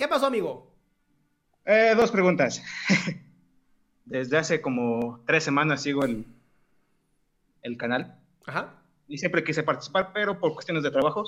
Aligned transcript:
¿Qué 0.00 0.08
pasó, 0.08 0.24
amigo? 0.28 0.74
Eh, 1.66 1.92
dos 1.94 2.10
preguntas. 2.10 2.62
Desde 4.06 4.38
hace 4.38 4.62
como 4.62 5.22
tres 5.26 5.44
semanas 5.44 5.82
sigo 5.82 6.06
el, 6.06 6.24
el 7.60 7.76
canal 7.76 8.18
Ajá. 8.46 8.82
y 9.06 9.18
siempre 9.18 9.44
quise 9.44 9.62
participar, 9.62 10.12
pero 10.14 10.40
por 10.40 10.54
cuestiones 10.54 10.82
de 10.84 10.90
trabajo 10.90 11.24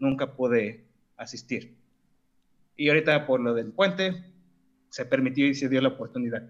nunca 0.00 0.34
pude 0.34 0.84
asistir. 1.16 1.76
Y 2.76 2.88
ahorita 2.88 3.28
por 3.28 3.38
lo 3.38 3.54
del 3.54 3.70
puente 3.70 4.24
se 4.88 5.04
permitió 5.06 5.46
y 5.46 5.54
se 5.54 5.68
dio 5.68 5.80
la 5.80 5.90
oportunidad. 5.90 6.42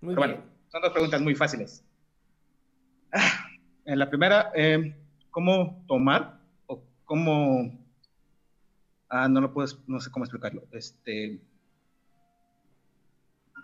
Muy 0.00 0.16
Pero 0.16 0.26
bien. 0.26 0.36
bueno, 0.40 0.52
son 0.72 0.82
dos 0.82 0.90
preguntas 0.90 1.20
muy 1.20 1.36
fáciles. 1.36 1.84
Ah, 3.12 3.44
En 3.84 4.00
la 4.00 4.10
primera, 4.10 4.50
eh, 4.56 4.96
¿cómo 5.30 5.84
tomar 5.86 6.40
o 6.66 6.82
cómo... 7.04 7.86
Ah, 9.08 9.28
no 9.28 9.40
lo 9.40 9.52
puedo, 9.52 9.68
no 9.86 10.00
sé 10.00 10.10
cómo 10.10 10.24
explicarlo. 10.24 10.64
Este, 10.72 11.40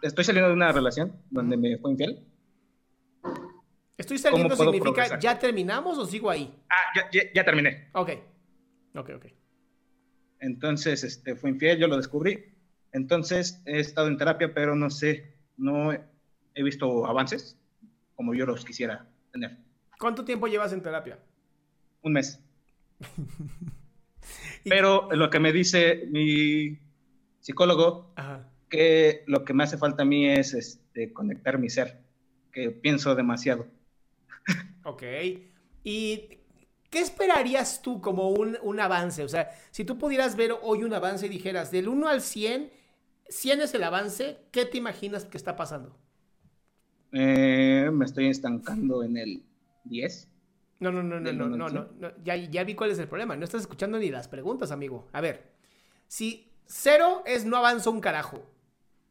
estoy 0.03 0.25
saliendo 0.25 0.49
de 0.49 0.55
una 0.55 0.73
relación 0.73 1.13
donde 1.31 1.57
me 1.57 1.77
fue 1.79 1.91
infiel. 1.93 2.27
Estoy 3.97 4.19
saliendo 4.19 4.49
¿Cómo 4.49 4.57
puedo 4.57 4.71
significa, 4.73 4.93
progresar? 4.93 5.21
¿ya 5.21 5.39
terminamos 5.39 5.99
o 5.99 6.07
sigo 6.07 6.31
ahí? 6.31 6.53
Ah, 6.71 6.75
ya, 6.97 7.11
ya- 7.13 7.33
ya 7.35 7.45
terminé. 7.45 7.91
Ok. 7.93 8.11
Ok, 8.97 9.11
ok. 9.17 9.27
Entonces, 10.41 11.05
este, 11.05 11.37
fue 11.37 11.51
infiel, 11.51 11.79
yo 11.79 11.87
lo 11.89 11.97
descubrí. 11.97 12.45
Entonces, 12.93 13.63
he 13.67 13.81
estado 13.81 14.09
en 14.09 14.17
terapia, 14.19 14.53
pero 14.55 14.75
no 14.75 14.91
sé, 14.91 15.37
no 15.57 15.93
he 15.93 16.63
visto 16.63 17.07
avances 17.07 17.57
como 18.15 18.35
yo 18.35 18.47
los 18.47 18.65
quisiera 18.65 19.07
tener. 19.33 19.59
¿Cuánto 19.99 20.25
tiempo 20.25 20.47
llevas 20.47 20.73
en 20.73 20.83
terapia? 20.83 21.19
Un 22.03 22.13
mes. 22.15 22.41
Pero 24.65 25.09
lo 25.13 25.31
que 25.31 25.41
me 25.41 25.53
dice 25.53 26.07
mi 26.11 26.79
psicólogo, 27.41 28.13
Ajá. 28.17 28.51
que 28.69 29.23
lo 29.27 29.45
que 29.45 29.55
me 29.55 29.65
hace 29.65 29.79
falta 29.79 30.03
a 30.03 30.07
mí 30.07 30.27
es 30.29 30.55
este, 30.55 31.13
conectar 31.13 31.59
mi 31.59 31.69
ser, 31.69 32.01
que 32.53 32.71
pienso 32.71 33.15
demasiado. 33.15 33.67
Ok. 34.85 35.03
¿Y 35.83 36.29
qué 36.91 37.01
esperarías 37.01 37.83
tú 37.83 38.01
como 38.01 38.31
un, 38.31 38.59
un 38.63 38.81
avance? 38.81 39.23
O 39.25 39.29
sea, 39.29 39.51
si 39.71 39.85
tú 39.85 39.99
pudieras 39.99 40.37
ver 40.37 40.53
hoy 40.63 40.83
un 40.85 40.95
avance 40.95 41.27
y 41.27 41.29
dijeras 41.31 41.71
del 41.71 41.89
1 41.89 42.09
al 42.09 42.21
100, 42.21 42.71
100 43.29 43.61
es 43.63 43.75
el 43.75 43.85
avance, 43.85 44.39
¿qué 44.51 44.65
te 44.65 44.79
imaginas 44.79 45.25
que 45.25 45.37
está 45.37 45.57
pasando? 45.57 45.99
Eh, 47.13 47.91
me 47.93 48.05
estoy 48.05 48.29
estancando 48.29 49.03
en 49.03 49.17
el 49.17 49.43
10. 49.85 50.29
No, 50.81 50.91
no, 50.93 51.03
no, 51.03 51.21
no, 51.21 51.33
no, 51.33 51.49
no, 51.49 51.69
no, 51.69 51.89
no. 51.99 52.11
Ya, 52.25 52.37
ya 52.37 52.65
vi 52.65 52.75
cuál 52.75 52.91
es 52.91 52.99
el 52.99 53.09
problema. 53.09 53.37
No 53.37 53.45
estás 53.45 53.63
escuchando 53.63 53.99
ni 53.99 54.11
las 54.11 54.29
preguntas, 54.29 54.71
amigo. 54.71 55.09
A 55.13 55.21
ver, 55.21 55.53
si 56.09 56.51
0 56.67 57.23
es 57.27 57.45
no 57.45 57.57
avanzo 57.57 57.91
un 57.91 58.01
carajo 58.01 58.43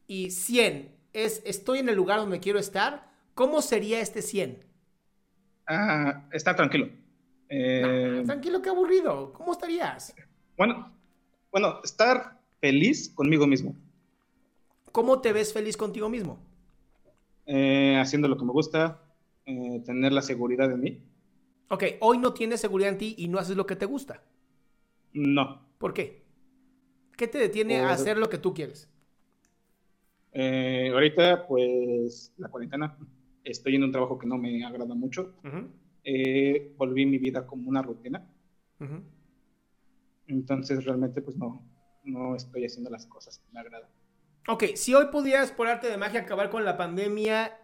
y 0.08 0.32
100 0.32 0.96
es 1.14 1.42
estoy 1.46 1.80
en 1.80 1.90
el 1.90 1.96
lugar 1.96 2.20
donde 2.20 2.40
quiero 2.40 2.60
estar, 2.60 3.10
¿cómo 3.34 3.62
sería 3.62 4.00
este 4.00 4.22
100? 4.22 4.64
Ah, 5.68 6.28
está 6.32 6.56
tranquilo. 6.56 6.90
Eh, 7.50 8.20
Ah, 8.22 8.24
tranquilo, 8.26 8.62
qué 8.62 8.70
aburrido. 8.70 9.34
¿Cómo 9.34 9.54
estarías? 9.54 10.14
bueno, 10.58 10.92
bueno, 11.52 11.80
estar 11.84 12.40
feliz 12.60 13.10
conmigo 13.10 13.48
mismo, 13.48 13.76
¿Cómo 14.92 15.22
te 15.22 15.34
ves 15.34 15.52
feliz 15.54 15.76
contigo 15.78 16.08
mismo? 16.10 16.40
eh, 17.46 17.98
haciendo 18.00 18.28
lo 18.28 18.38
que 18.38 18.46
me 18.46 18.52
gusta, 18.52 19.02
eh, 19.46 19.82
tener 19.86 20.14
la 20.14 20.22
seguridad 20.22 20.72
en 20.72 20.80
mí. 20.80 21.04
Ok, 21.74 21.86
hoy 22.02 22.20
no 22.20 22.36
tienes 22.36 22.62
seguridad 22.62 22.92
en 22.92 23.00
ti 23.00 23.16
y 23.18 23.28
no 23.28 23.40
haces 23.40 23.58
lo 23.58 23.66
que 23.66 23.76
te 23.76 23.88
gusta. 23.88 24.22
No. 25.12 25.60
¿Por 25.80 25.92
qué? 25.92 26.22
¿Qué 27.18 27.28
te 27.28 27.40
detiene 27.40 27.80
a 27.80 27.90
hacer 27.90 28.20
lo 28.20 28.30
que 28.30 28.38
tú 28.38 28.54
quieres? 28.54 28.92
Eh, 30.34 30.92
ahorita, 30.94 31.48
pues, 31.48 32.32
la 32.38 32.50
cuarentena, 32.50 32.96
estoy 33.44 33.74
en 33.74 33.86
un 33.86 33.92
trabajo 33.92 34.20
que 34.20 34.28
no 34.28 34.38
me 34.38 34.64
agrada 34.64 34.94
mucho. 34.94 35.34
Eh, 36.04 36.76
volví 36.78 37.08
mi 37.08 37.18
vida 37.18 37.48
como 37.48 37.68
una 37.68 37.82
rutina. 37.82 38.24
Entonces, 40.28 40.86
realmente, 40.86 41.24
pues, 41.24 41.38
no, 41.38 41.66
no 42.04 42.36
estoy 42.36 42.66
haciendo 42.66 42.92
las 42.92 43.08
cosas 43.08 43.40
que 43.40 43.52
me 43.52 43.60
agradan. 43.60 43.90
Ok, 44.48 44.76
si 44.76 44.94
hoy 44.94 45.08
pudieras 45.08 45.52
por 45.52 45.66
arte 45.66 45.90
de 45.90 45.98
magia 45.98 46.20
acabar 46.20 46.52
con 46.52 46.66
la 46.66 46.78
pandemia, 46.78 47.58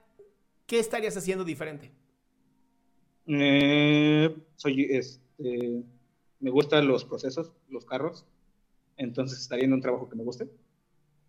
¿qué 0.66 0.80
estarías 0.80 1.16
haciendo 1.16 1.44
diferente? 1.44 1.92
Eh, 3.32 4.36
soy, 4.56 4.88
este, 4.90 5.84
me 6.40 6.50
gustan 6.50 6.88
los 6.88 7.06
procesos, 7.06 7.52
los 7.70 7.86
carros, 7.86 8.26
entonces 8.98 9.40
estaría 9.40 9.66
en 9.66 9.74
un 9.74 9.82
trabajo 9.82 10.10
que 10.10 10.16
me 10.16 10.24
guste. 10.24 10.50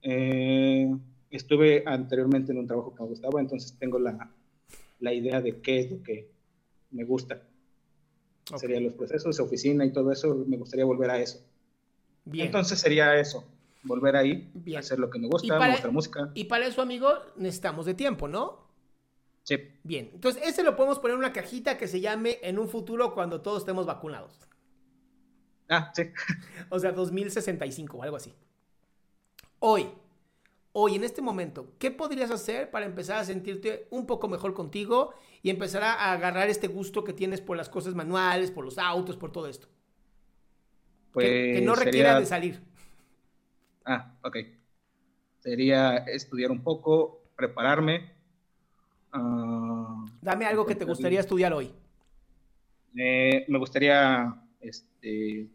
Eh, 0.02 0.90
estuve 1.30 1.82
anteriormente 1.86 2.52
en 2.52 2.58
un 2.58 2.66
trabajo 2.66 2.94
que 2.94 3.02
me 3.02 3.08
gustaba, 3.10 3.38
entonces 3.40 3.76
tengo 3.78 3.98
la, 3.98 4.32
la 5.00 5.12
idea 5.12 5.42
de 5.42 5.60
qué 5.60 5.80
es 5.80 5.90
lo 5.90 6.02
que 6.02 6.30
me 6.90 7.04
gusta. 7.04 7.42
Ok, 8.50 8.58
Serían 8.58 8.84
los 8.84 8.94
procesos, 8.94 9.38
oficina 9.38 9.84
y 9.84 9.92
todo 9.92 10.10
eso, 10.10 10.34
me 10.48 10.56
gustaría 10.56 10.86
volver 10.86 11.10
a 11.10 11.20
eso. 11.20 11.44
Bien. 12.24 12.46
Entonces 12.46 12.80
sería 12.80 13.14
eso, 13.20 13.44
volver 13.82 14.16
ahí, 14.16 14.50
Bien. 14.54 14.78
hacer 14.78 14.98
lo 14.98 15.10
que 15.10 15.18
me 15.18 15.28
gusta, 15.28 15.58
para- 15.58 15.78
la 15.78 15.90
música. 15.90 16.30
y 16.34 16.44
para 16.44 16.66
eso, 16.66 16.80
amigo, 16.80 17.10
necesitamos 17.36 17.84
de 17.84 17.92
tiempo, 17.94 18.26
¿no? 18.26 18.69
Sí, 19.50 19.56
Bien, 19.82 20.10
entonces 20.14 20.42
ese 20.46 20.62
lo 20.62 20.76
podemos 20.76 21.00
poner 21.00 21.14
en 21.14 21.18
una 21.18 21.32
cajita 21.32 21.76
que 21.76 21.88
se 21.88 22.00
llame 22.00 22.38
en 22.42 22.56
un 22.56 22.68
futuro 22.68 23.14
cuando 23.14 23.40
todos 23.42 23.58
estemos 23.62 23.84
vacunados. 23.84 24.38
ah, 25.68 25.90
sí. 25.94 26.04
O 26.68 26.78
sea, 26.78 26.92
2065 26.92 27.96
o 27.98 28.02
algo 28.04 28.16
así. 28.16 28.32
Hoy, 29.58 29.88
hoy, 30.72 30.94
en 30.94 31.02
este 31.04 31.20
momento, 31.20 31.74
¿qué 31.78 31.90
podrías 31.90 32.30
hacer 32.30 32.70
para 32.70 32.86
empezar 32.86 33.18
a 33.18 33.24
sentirte 33.24 33.88
un 33.90 34.06
poco 34.06 34.28
mejor 34.28 34.54
contigo 34.54 35.14
y 35.42 35.50
empezar 35.50 35.82
a 35.82 36.12
agarrar 36.12 36.48
este 36.48 36.68
gusto 36.68 37.02
que 37.02 37.12
tienes 37.12 37.40
por 37.40 37.56
las 37.56 37.68
cosas 37.68 37.94
manuales, 37.96 38.52
por 38.52 38.64
los 38.64 38.78
autos, 38.78 39.16
por 39.16 39.32
todo 39.32 39.48
esto? 39.48 39.68
Pues 41.12 41.26
que, 41.26 41.52
que 41.54 41.60
no 41.62 41.74
requiera 41.74 42.10
sería- 42.10 42.20
de 42.20 42.26
salir. 42.26 42.62
Ah, 43.84 44.14
ok. 44.22 44.36
Sería 45.40 45.96
estudiar 45.98 46.50
un 46.50 46.62
poco, 46.62 47.22
prepararme. 47.36 48.19
Ah, 49.12 50.04
Dame 50.20 50.46
algo 50.46 50.66
que 50.66 50.74
te 50.74 50.84
gustaría 50.84 51.20
estudiar 51.20 51.52
hoy. 51.52 51.72
eh, 52.96 53.44
me 53.48 53.58
gustaría 53.58 54.34
este, 54.60 55.48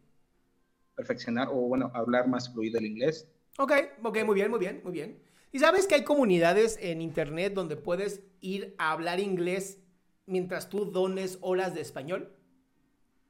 perfeccionar 0.94 1.48
o, 1.50 1.54
bueno, 1.68 1.90
hablar 1.94 2.28
más 2.28 2.52
fluido 2.52 2.78
el 2.78 2.86
inglés. 2.86 3.28
Ok, 3.58 3.72
ok, 4.02 4.24
muy 4.24 4.34
bien, 4.34 4.50
muy 4.50 4.58
bien, 4.58 4.80
muy 4.84 4.92
bien. 4.92 5.18
¿Y 5.52 5.58
sabes 5.58 5.86
que 5.86 5.94
hay 5.94 6.04
comunidades 6.04 6.78
en 6.80 7.00
internet 7.00 7.54
donde 7.54 7.76
puedes 7.76 8.22
ir 8.40 8.74
a 8.78 8.92
hablar 8.92 9.20
inglés 9.20 9.82
mientras 10.26 10.68
tú 10.68 10.86
dones 10.86 11.38
horas 11.40 11.74
de 11.74 11.80
español? 11.80 12.32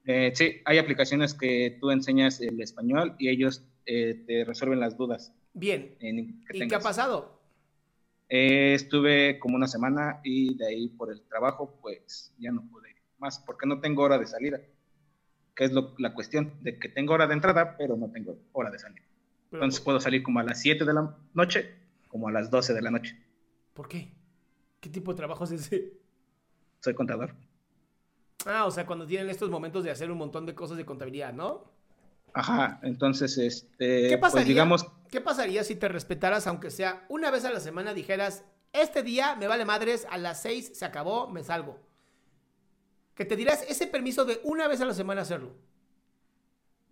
Eh, 0.05 0.31
sí, 0.33 0.61
hay 0.65 0.77
aplicaciones 0.77 1.33
que 1.33 1.77
tú 1.79 1.91
enseñas 1.91 2.41
el 2.41 2.59
español 2.61 3.15
y 3.19 3.29
ellos 3.29 3.63
eh, 3.85 4.23
te 4.25 4.45
resuelven 4.45 4.79
las 4.79 4.97
dudas. 4.97 5.33
Bien. 5.53 5.95
¿Y 5.99 6.67
qué 6.67 6.75
ha 6.75 6.79
pasado? 6.79 7.36
Eh, 8.29 8.73
estuve 8.73 9.39
como 9.39 9.55
una 9.55 9.67
semana 9.67 10.19
y 10.23 10.55
de 10.57 10.67
ahí 10.67 10.89
por 10.89 11.11
el 11.11 11.21
trabajo, 11.21 11.77
pues 11.81 12.33
ya 12.37 12.51
no 12.51 12.61
pude 12.69 12.87
más, 13.19 13.39
porque 13.39 13.65
no 13.65 13.79
tengo 13.79 14.03
hora 14.03 14.17
de 14.17 14.27
salida, 14.27 14.59
que 15.55 15.63
es 15.63 15.71
la 15.97 16.13
cuestión 16.13 16.53
de 16.61 16.77
que 16.77 16.89
tengo 16.89 17.13
hora 17.13 17.27
de 17.27 17.33
entrada, 17.33 17.75
pero 17.77 17.95
no 17.95 18.11
tengo 18.11 18.37
hora 18.51 18.69
de 18.69 18.79
salida. 18.79 19.03
Entonces 19.51 19.79
puedo 19.81 19.99
salir 19.99 20.23
como 20.23 20.39
a 20.39 20.43
las 20.43 20.61
7 20.61 20.85
de 20.85 20.93
la 20.93 21.17
noche, 21.33 21.73
como 22.09 22.27
a 22.27 22.31
las 22.31 22.51
12 22.51 22.73
de 22.73 22.81
la 22.81 22.91
noche. 22.91 23.17
¿Por 23.73 23.87
qué? 23.87 24.13
¿Qué 24.79 24.89
tipo 24.89 25.13
de 25.13 25.17
trabajo 25.17 25.45
es 25.45 25.51
ese? 25.51 25.93
Soy 26.81 26.93
contador. 26.93 27.33
Ah, 28.45 28.65
o 28.65 28.71
sea, 28.71 28.85
cuando 28.85 29.07
tienen 29.07 29.29
estos 29.29 29.49
momentos 29.49 29.83
de 29.83 29.91
hacer 29.91 30.11
un 30.11 30.17
montón 30.17 30.45
de 30.45 30.53
cosas 30.53 30.77
de 30.77 30.85
contabilidad, 30.85 31.33
¿no? 31.33 31.76
Ajá, 32.37 32.79
entonces, 32.83 33.35
este, 33.39 34.09
¿Qué 34.09 34.17
pues, 34.19 34.31
pasaría, 34.31 34.47
digamos... 34.47 34.85
¿Qué 35.09 35.21
pasaría 35.21 35.63
si 35.63 35.75
te 35.75 35.87
respetaras, 35.87 36.45
aunque 36.45 36.69
sea 36.69 37.03
una 37.09 37.31
vez 37.31 37.45
a 37.45 37.51
la 37.51 37.59
semana, 37.59 37.95
dijeras, 37.95 38.43
este 38.73 39.01
día 39.01 39.35
me 39.35 39.47
vale 39.47 39.65
madres, 39.65 40.05
a 40.11 40.19
las 40.19 40.43
6 40.43 40.71
se 40.75 40.85
acabó, 40.85 41.27
me 41.29 41.43
salgo? 41.43 41.79
Que 43.15 43.25
te 43.25 43.35
dirás 43.35 43.65
ese 43.67 43.87
permiso 43.87 44.23
de 44.23 44.39
una 44.43 44.67
vez 44.67 44.81
a 44.81 44.85
la 44.85 44.93
semana 44.93 45.21
hacerlo. 45.21 45.55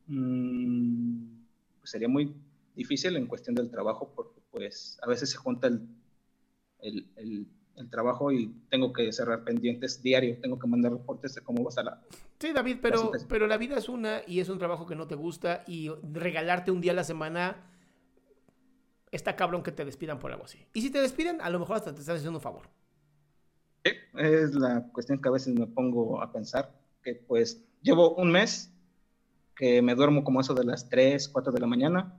Mm, 0.07 1.27
pues 1.79 1.91
sería 1.91 2.07
muy 2.07 2.33
difícil 2.75 3.15
en 3.15 3.27
cuestión 3.27 3.53
del 3.53 3.69
trabajo 3.69 4.11
porque 4.15 4.41
pues 4.49 4.97
a 5.03 5.07
veces 5.07 5.29
se 5.29 5.37
junta 5.37 5.67
el, 5.67 5.87
el, 6.79 7.47
el, 7.75 7.89
trabajo 7.91 8.31
y 8.31 8.51
tengo 8.69 8.91
que 8.91 9.11
cerrar 9.11 9.43
pendientes 9.43 10.01
diario, 10.01 10.39
tengo 10.41 10.57
que 10.57 10.67
mandar 10.67 10.91
reportes 10.91 11.35
de 11.35 11.41
cómo 11.41 11.63
vas 11.63 11.77
a 11.77 11.83
la... 11.83 12.01
Sí, 12.39 12.51
David, 12.53 12.77
pero, 12.81 13.11
la 13.13 13.27
pero 13.27 13.47
la 13.47 13.57
vida 13.57 13.77
es 13.77 13.87
una 13.87 14.21
y 14.27 14.39
es 14.39 14.49
un 14.49 14.57
trabajo 14.57 14.85
que 14.85 14.95
no 14.95 15.07
te 15.07 15.15
gusta 15.15 15.63
y 15.67 15.89
regalarte 16.11 16.71
un 16.71 16.81
día 16.81 16.91
a 16.91 16.95
la 16.95 17.03
semana 17.03 17.71
está 19.11 19.35
cabrón 19.35 19.63
que 19.63 19.71
te 19.71 19.85
despidan 19.85 20.19
por 20.19 20.31
algo 20.31 20.43
así. 20.43 20.65
Y 20.73 20.81
si 20.81 20.89
te 20.89 21.01
despiden, 21.01 21.39
a 21.39 21.49
lo 21.49 21.59
mejor 21.59 21.77
hasta 21.77 21.93
te 21.93 22.01
estás 22.01 22.17
haciendo 22.17 22.39
un 22.39 22.43
favor. 22.43 22.69
Sí, 23.85 23.91
es 24.17 24.53
la 24.53 24.87
cuestión 24.91 25.21
que 25.21 25.29
a 25.29 25.31
veces 25.31 25.53
me 25.53 25.67
pongo 25.67 26.21
a 26.21 26.31
pensar, 26.31 26.73
que 27.01 27.15
pues 27.15 27.63
llevo 27.81 28.15
un 28.15 28.31
mes 28.31 28.71
que 29.55 29.81
me 29.81 29.95
duermo 29.95 30.23
como 30.23 30.41
eso 30.41 30.53
de 30.53 30.65
las 30.65 30.89
3, 30.89 31.29
4 31.29 31.53
de 31.53 31.59
la 31.59 31.67
mañana 31.67 32.17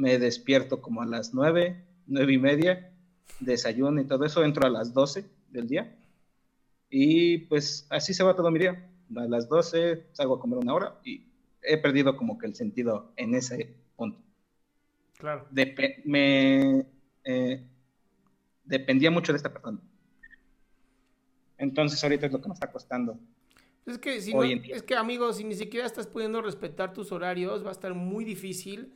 me 0.00 0.18
despierto 0.18 0.80
como 0.80 1.02
a 1.02 1.06
las 1.06 1.34
9, 1.34 1.84
9 2.06 2.32
y 2.32 2.38
media, 2.38 2.90
desayuno 3.38 4.00
y 4.00 4.06
todo 4.06 4.24
eso, 4.24 4.42
entro 4.42 4.66
a 4.66 4.70
las 4.70 4.94
12 4.94 5.30
del 5.50 5.68
día 5.68 5.94
y 6.88 7.38
pues 7.38 7.86
así 7.90 8.14
se 8.14 8.24
va 8.24 8.34
todo 8.34 8.50
mi 8.50 8.58
día. 8.58 8.90
A 9.16 9.26
las 9.26 9.48
12 9.48 10.06
salgo 10.12 10.36
a 10.36 10.40
comer 10.40 10.58
una 10.58 10.74
hora 10.74 11.00
y 11.04 11.26
he 11.62 11.76
perdido 11.78 12.16
como 12.16 12.38
que 12.38 12.46
el 12.46 12.54
sentido 12.54 13.12
en 13.16 13.34
ese 13.34 13.74
punto. 13.96 14.18
Claro. 15.18 15.46
me 16.04 16.86
eh, 17.24 17.66
dependía 18.64 19.10
mucho 19.10 19.32
de 19.32 19.36
esta 19.36 19.52
persona. 19.52 19.78
Entonces 21.58 22.02
ahorita 22.02 22.26
es 22.26 22.32
lo 22.32 22.40
que 22.40 22.48
me 22.48 22.54
está 22.54 22.70
costando. 22.70 23.18
Es 23.84 23.98
que, 23.98 24.20
si 24.20 24.32
no, 24.32 24.42
es 24.42 24.82
que 24.82 24.94
amigos, 24.94 25.36
si 25.36 25.44
ni 25.44 25.54
siquiera 25.54 25.86
estás 25.86 26.06
pudiendo 26.06 26.40
respetar 26.40 26.92
tus 26.92 27.12
horarios, 27.12 27.64
va 27.64 27.70
a 27.70 27.72
estar 27.72 27.94
muy 27.94 28.24
difícil 28.24 28.94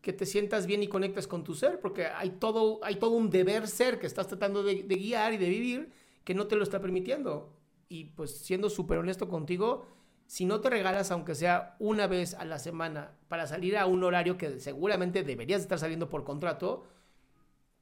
que 0.00 0.12
te 0.12 0.26
sientas 0.26 0.66
bien 0.66 0.82
y 0.82 0.88
conectas 0.88 1.26
con 1.26 1.44
tu 1.44 1.54
ser, 1.54 1.80
porque 1.80 2.06
hay 2.06 2.30
todo, 2.30 2.80
hay 2.82 2.96
todo 2.96 3.12
un 3.12 3.30
deber 3.30 3.68
ser 3.68 3.98
que 3.98 4.06
estás 4.06 4.26
tratando 4.26 4.62
de, 4.62 4.82
guiar 4.82 5.32
y 5.32 5.36
de 5.36 5.48
vivir 5.48 5.92
que 6.24 6.34
no 6.34 6.46
te 6.46 6.56
lo 6.56 6.62
está 6.62 6.80
permitiendo. 6.80 7.56
Y 7.92 8.06
pues 8.06 8.38
siendo 8.38 8.70
súper 8.70 8.98
honesto 8.98 9.28
contigo, 9.28 9.86
si 10.26 10.46
no 10.46 10.60
te 10.60 10.70
regalas, 10.70 11.10
aunque 11.10 11.34
sea 11.34 11.76
una 11.78 12.06
vez 12.06 12.32
a 12.34 12.44
la 12.44 12.58
semana, 12.58 13.18
para 13.28 13.46
salir 13.46 13.76
a 13.76 13.86
un 13.86 14.02
horario 14.02 14.38
que 14.38 14.60
seguramente 14.60 15.22
deberías 15.22 15.60
estar 15.60 15.78
saliendo 15.78 16.08
por 16.08 16.24
contrato, 16.24 16.86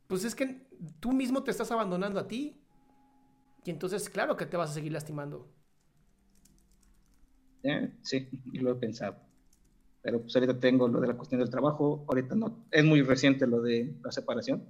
pues 0.09 0.25
es 0.25 0.35
que 0.35 0.67
tú 0.99 1.13
mismo 1.13 1.45
te 1.45 1.53
estás 1.53 1.71
abandonando 1.71 2.19
a 2.19 2.27
ti. 2.27 2.61
Y 3.65 3.71
entonces, 3.71 4.11
claro 4.11 4.37
que 4.37 4.47
te 4.47 4.57
vas 4.57 4.71
a 4.71 4.75
seguir 4.75 4.93
lastimando. 4.93 5.49
Eh, 7.63 7.93
sí, 8.03 8.29
lo 8.55 8.73
he 8.73 8.75
pensado 8.75 9.31
pero 10.03 10.21
pues 10.23 10.35
ahorita 10.35 10.59
tengo 10.59 10.89
lo 10.89 11.01
de 11.01 11.09
la 11.09 11.15
cuestión 11.17 11.41
del 11.41 11.51
trabajo, 11.51 12.05
ahorita 12.09 12.35
no, 12.35 12.65
es 12.71 12.85
muy 12.85 13.03
reciente 13.03 13.47
lo 13.47 13.61
de 13.61 13.95
la 14.03 14.11
separación, 14.11 14.65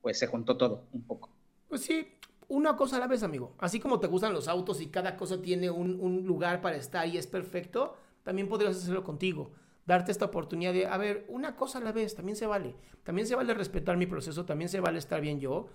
pues 0.00 0.18
se 0.18 0.26
juntó 0.26 0.56
todo 0.56 0.86
un 0.92 1.02
poco. 1.02 1.30
Pues 1.68 1.82
sí, 1.82 2.06
una 2.54 2.76
cosa 2.76 2.96
a 2.96 3.00
la 3.00 3.06
vez, 3.06 3.22
amigo. 3.22 3.54
Así 3.58 3.80
como 3.80 4.00
te 4.00 4.06
gustan 4.06 4.32
los 4.32 4.48
autos 4.48 4.80
y 4.80 4.88
cada 4.88 5.16
cosa 5.16 5.40
tiene 5.40 5.70
un, 5.70 6.00
un 6.00 6.26
lugar 6.26 6.60
para 6.60 6.76
estar 6.76 7.06
y 7.06 7.18
es 7.18 7.26
perfecto, 7.26 7.96
también 8.22 8.48
podrías 8.48 8.76
hacerlo 8.76 9.04
contigo. 9.04 9.52
Darte 9.86 10.12
esta 10.12 10.26
oportunidad 10.26 10.72
de, 10.72 10.86
a 10.86 10.96
ver, 10.96 11.26
una 11.28 11.56
cosa 11.56 11.78
a 11.78 11.82
la 11.82 11.92
vez, 11.92 12.14
también 12.14 12.36
se 12.36 12.46
vale. 12.46 12.74
También 13.02 13.26
se 13.26 13.34
vale 13.34 13.52
respetar 13.54 13.96
mi 13.96 14.06
proceso, 14.06 14.44
también 14.44 14.68
se 14.68 14.80
vale 14.80 14.98
estar 14.98 15.20
bien 15.20 15.40
yo. 15.40 15.66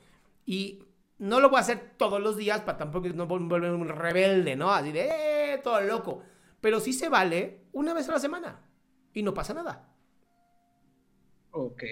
Y 0.45 0.83
no 1.19 1.39
lo 1.39 1.49
voy 1.49 1.57
a 1.57 1.61
hacer 1.61 1.93
todos 1.97 2.19
los 2.19 2.37
días 2.37 2.61
para 2.61 2.77
tampoco 2.77 3.07
no 3.09 3.27
volverme 3.27 3.71
un 3.71 3.89
rebelde, 3.89 4.55
¿no? 4.55 4.71
Así 4.71 4.91
de, 4.91 5.09
eh, 5.53 5.59
todo 5.63 5.81
loco 5.81 6.23
pero 6.61 6.79
sí 6.79 6.93
se 6.93 7.09
vale 7.09 7.61
una 7.71 7.93
vez 7.93 8.07
a 8.09 8.13
la 8.13 8.19
semana 8.19 8.59
y 9.13 9.23
no 9.23 9.33
pasa 9.33 9.53
nada. 9.53 9.87
Ok. 11.51 11.83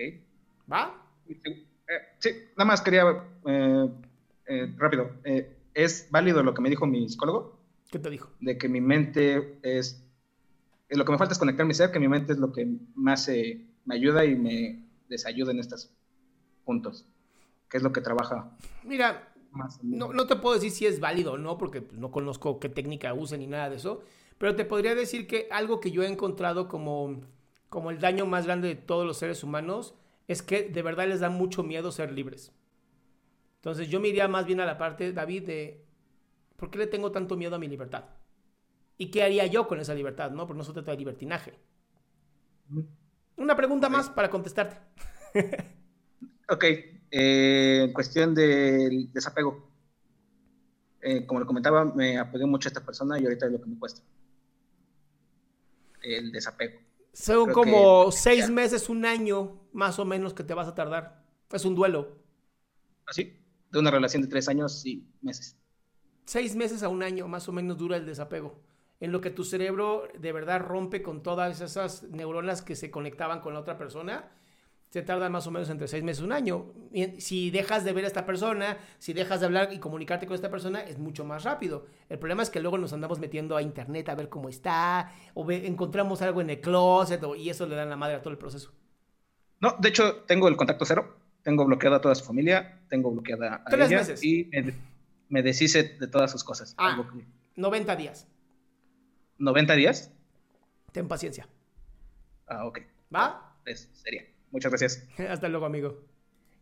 ¿Va? 0.71 1.03
Sí, 1.27 2.29
eh, 2.29 2.49
nada 2.55 2.65
más 2.65 2.81
quería, 2.81 3.03
eh, 3.45 3.89
eh, 4.47 4.73
rápido, 4.77 5.11
¿es 5.73 6.07
válido 6.11 6.43
lo 6.43 6.53
que 6.53 6.61
me 6.61 6.69
dijo 6.69 6.85
mi 6.85 7.07
psicólogo? 7.07 7.59
¿Qué 7.91 7.99
te 7.99 8.09
dijo? 8.09 8.29
De 8.39 8.57
que 8.57 8.67
mi 8.67 8.81
mente 8.81 9.59
es, 9.63 10.03
lo 10.89 11.05
que 11.05 11.11
me 11.11 11.17
falta 11.17 11.33
es 11.33 11.39
conectar 11.39 11.65
mi 11.65 11.73
ser, 11.73 11.91
que 11.91 11.99
mi 11.99 12.07
mente 12.07 12.33
es 12.33 12.39
lo 12.39 12.51
que 12.51 12.67
más 12.95 13.29
me 13.85 13.95
ayuda 13.95 14.25
y 14.25 14.35
me 14.35 14.83
desayuda 15.09 15.51
en 15.51 15.59
estos 15.59 15.91
puntos, 16.65 17.05
que 17.69 17.77
es 17.77 17.83
lo 17.83 17.91
que 17.91 18.01
trabaja. 18.01 18.51
Mira, 18.83 19.33
no, 19.81 20.13
no, 20.13 20.27
te 20.27 20.35
puedo 20.35 20.55
decir 20.55 20.71
si 20.71 20.85
es 20.85 20.99
válido 20.99 21.33
o 21.33 21.37
no, 21.37 21.57
porque 21.57 21.83
no 21.93 22.11
conozco 22.11 22.59
qué 22.59 22.69
técnica 22.69 23.13
usen 23.13 23.39
ni 23.39 23.47
nada 23.47 23.69
de 23.69 23.77
eso, 23.77 24.03
pero 24.37 24.55
te 24.55 24.65
podría 24.65 24.95
decir 24.95 25.27
que 25.27 25.47
algo 25.51 25.79
que 25.79 25.91
yo 25.91 26.03
he 26.03 26.07
encontrado 26.07 26.67
como, 26.67 27.21
como 27.69 27.91
el 27.91 27.99
daño 27.99 28.25
más 28.25 28.45
grande 28.45 28.67
de 28.67 28.75
todos 28.75 29.05
los 29.05 29.17
seres 29.17 29.43
humanos 29.43 29.95
es 30.27 30.41
que 30.41 30.63
de 30.63 30.81
verdad 30.81 31.07
les 31.07 31.21
da 31.21 31.29
mucho 31.29 31.63
miedo 31.63 31.91
ser 31.91 32.11
libres. 32.11 32.51
Entonces 33.57 33.89
yo 33.89 33.99
me 33.99 34.07
iría 34.07 34.27
más 34.27 34.45
bien 34.45 34.59
a 34.59 34.65
la 34.65 34.77
parte, 34.77 35.13
David, 35.13 35.45
de 35.45 35.85
¿por 36.55 36.69
qué 36.69 36.77
le 36.79 36.87
tengo 36.87 37.11
tanto 37.11 37.35
miedo 37.35 37.55
a 37.55 37.59
mi 37.59 37.67
libertad? 37.67 38.05
¿Y 38.97 39.11
qué 39.11 39.23
haría 39.23 39.45
yo 39.45 39.67
con 39.67 39.79
esa 39.79 39.93
libertad? 39.93 40.31
¿no? 40.31 40.47
Porque 40.47 40.57
no 40.57 40.63
se 40.63 40.73
trata 40.73 40.91
de 40.91 40.97
libertinaje. 40.97 41.53
Una 43.35 43.55
pregunta 43.55 43.89
más 43.89 44.09
para 44.09 44.29
contestarte. 44.29 44.77
ok, 46.49 46.65
eh, 47.11 47.91
cuestión 47.93 48.33
del 48.33 49.11
desapego. 49.13 49.69
Eh, 51.01 51.25
como 51.25 51.39
le 51.39 51.45
comentaba, 51.45 51.85
me 51.85 52.17
apegué 52.17 52.45
mucho 52.45 52.67
a 52.67 52.71
esta 52.71 52.85
persona 52.85 53.19
y 53.19 53.23
ahorita 53.23 53.45
es 53.45 53.51
lo 53.51 53.61
que 53.61 53.69
me 53.69 53.77
cuesta 53.77 54.01
el 56.01 56.31
desapego. 56.31 56.79
Son 57.13 57.51
como 57.51 58.11
seis 58.11 58.49
meses, 58.49 58.89
un 58.89 59.05
año 59.05 59.59
más 59.73 59.97
o 59.99 60.05
menos 60.05 60.33
que 60.33 60.43
te 60.43 60.53
vas 60.53 60.67
a 60.67 60.75
tardar. 60.75 61.23
Es 61.51 61.65
un 61.65 61.75
duelo. 61.75 62.17
¿Así? 63.05 63.35
De 63.71 63.79
una 63.79 63.91
relación 63.91 64.21
de 64.21 64.27
tres 64.27 64.47
años 64.47 64.85
y 64.85 65.05
meses. 65.21 65.57
Seis 66.25 66.55
meses 66.55 66.83
a 66.83 66.89
un 66.89 67.03
año 67.03 67.27
más 67.27 67.47
o 67.49 67.51
menos 67.51 67.77
dura 67.77 67.97
el 67.97 68.05
desapego. 68.05 68.59
En 68.99 69.11
lo 69.11 69.21
que 69.21 69.29
tu 69.29 69.43
cerebro 69.43 70.07
de 70.17 70.31
verdad 70.31 70.61
rompe 70.61 71.01
con 71.01 71.21
todas 71.21 71.61
esas 71.61 72.03
neuronas 72.03 72.61
que 72.61 72.75
se 72.75 72.89
conectaban 72.89 73.41
con 73.41 73.53
la 73.53 73.59
otra 73.59 73.77
persona 73.77 74.29
se 74.89 75.01
tarda 75.01 75.29
más 75.29 75.45
o 75.47 75.51
menos 75.51 75.69
entre 75.69 75.87
seis 75.87 76.03
meses, 76.03 76.23
un 76.23 76.31
año. 76.31 76.73
Si 77.17 77.51
dejas 77.51 77.83
de 77.83 77.91
ver 77.91 78.05
a 78.05 78.07
esta 78.07 78.25
persona, 78.25 78.77
si 78.99 79.13
dejas 79.13 79.41
de 79.41 79.45
hablar 79.45 79.73
y 79.73 79.79
comunicarte 79.79 80.25
con 80.25 80.35
esta 80.35 80.49
persona, 80.49 80.81
es 80.81 80.97
mucho 80.97 81.25
más 81.25 81.43
rápido. 81.43 81.85
El 82.07 82.19
problema 82.19 82.43
es 82.43 82.49
que 82.49 82.61
luego 82.61 82.77
nos 82.77 82.93
andamos 82.93 83.19
metiendo 83.19 83.57
a 83.57 83.61
internet 83.61 84.07
a 84.09 84.15
ver 84.15 84.29
cómo 84.29 84.47
está, 84.49 85.11
o 85.33 85.49
encontramos 85.51 86.21
algo 86.21 86.41
en 86.41 86.51
el 86.51 86.61
closet, 86.61 87.21
y 87.37 87.49
eso 87.49 87.65
le 87.65 87.75
da 87.75 87.85
la 87.85 87.97
madre 87.97 88.15
a 88.15 88.21
todo 88.21 88.31
el 88.31 88.37
proceso. 88.37 88.71
No, 89.59 89.75
de 89.77 89.89
hecho, 89.89 90.23
tengo 90.25 90.47
el 90.47 90.55
contacto 90.55 90.85
cero. 90.85 91.16
Tengo 91.47 91.63
bloqueada 91.63 91.95
a 91.95 92.01
toda 92.01 92.13
su 92.13 92.25
familia, 92.25 92.77
tengo 92.89 93.09
bloqueada 93.09 93.61
a 93.65 93.69
Tres 93.69 93.89
meses. 93.89 94.21
y 94.21 94.51
me, 95.29 95.41
deshice 95.41 95.95
de 95.97 96.07
todas 96.07 96.29
sus 96.29 96.43
cosas. 96.43 96.75
Ah, 96.77 97.01
90 97.55 97.95
días. 97.95 98.27
¿90 99.39 99.75
días? 99.77 100.11
Ten 100.91 101.07
paciencia. 101.07 101.47
Ah, 102.47 102.65
ok. 102.65 102.79
¿Va? 103.15 103.55
Pues 103.63 103.89
sería. 103.93 104.25
Muchas 104.51 104.71
gracias. 104.71 105.07
Hasta 105.29 105.47
luego, 105.47 105.65
amigo. 105.65 106.01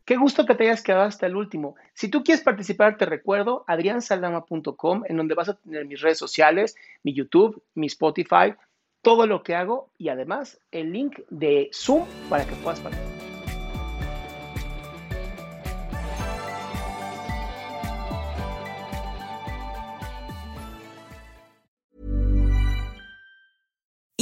Qué 0.05 0.17
gusto 0.17 0.45
que 0.45 0.53
te 0.53 0.65
hayas 0.65 0.83
quedado 0.83 1.05
hasta 1.05 1.25
el 1.25 1.35
último. 1.35 1.75
Si 1.95 2.09
tú 2.09 2.23
quieres 2.23 2.43
participar, 2.43 2.95
te 2.95 3.07
recuerdo 3.07 3.63
adriansaldama.com, 3.65 5.01
en 5.09 5.17
donde 5.17 5.33
vas 5.33 5.49
a 5.49 5.55
tener 5.55 5.85
mis 5.87 5.99
redes 5.99 6.19
sociales, 6.19 6.75
mi 7.01 7.15
YouTube, 7.15 7.63
mi 7.73 7.87
Spotify, 7.87 8.53
todo 9.01 9.25
lo 9.25 9.41
que 9.41 9.55
hago 9.55 9.89
y 9.97 10.09
además 10.09 10.59
el 10.69 10.93
link 10.93 11.21
de 11.31 11.71
Zoom 11.73 12.05
para 12.29 12.45
que 12.45 12.53
puedas 12.57 12.79
participar. 12.81 13.24